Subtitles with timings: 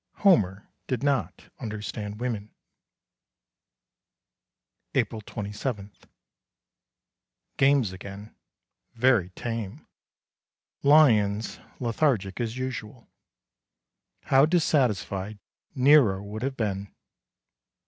[0.25, 2.49] Homer did not understand women.
[4.95, 5.91] April 27.
[7.57, 8.35] Games again.
[8.95, 9.85] Very tame.
[10.81, 13.11] Lions lethargic as usual.
[14.23, 15.37] How dissatisfied
[15.75, 16.91] Nero would have been!